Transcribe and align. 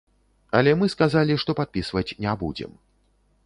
Але 0.59 0.71
мы 0.79 0.87
сказалі, 0.93 1.37
што 1.45 1.57
падпісваць 1.61 2.05
не 2.25 2.37
будзем. 2.41 2.71